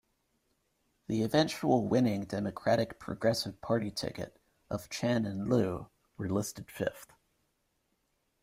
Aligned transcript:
The 1.05 1.21
eventual 1.21 1.85
winning 1.87 2.23
Democratic 2.25 2.97
Progressive 2.97 3.61
Party 3.61 3.91
ticket 3.91 4.41
of 4.67 4.89
Chen 4.89 5.27
and 5.27 5.47
Lu 5.47 5.89
were 6.17 6.27
listed 6.27 6.71
fifth. 6.71 7.13